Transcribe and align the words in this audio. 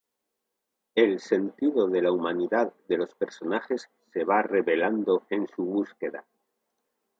El 0.95 1.19
sentido 1.19 1.87
de 1.87 2.01
la 2.01 2.11
humanidad 2.11 2.73
de 2.87 2.97
los 2.97 3.13
personajes 3.13 3.87
se 4.11 4.23
va 4.23 4.41
revelando 4.41 5.27
en 5.29 5.47
su 5.47 5.63
búsqueda. 5.63 6.25